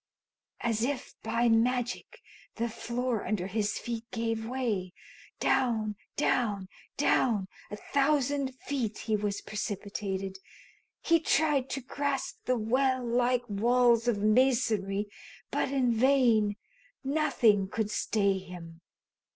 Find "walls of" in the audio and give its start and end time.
13.47-14.17